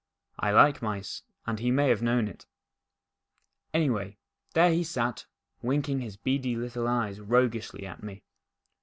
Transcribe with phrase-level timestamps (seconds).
[0.39, 2.47] I like mice, and he may have known it.
[3.71, 4.17] Anyway,
[4.55, 5.27] there he sat,
[5.61, 8.23] winking his beady little eyes roguishly at me.